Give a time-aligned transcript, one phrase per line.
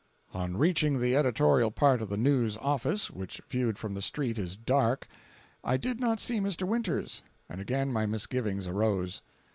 [0.33, 4.57] On reaching the editorial part of the News office, which viewed from the street is
[4.57, 5.07] dark,
[5.63, 6.67] I did not see Mr.
[6.67, 9.21] Winters, and again my misgivings arose.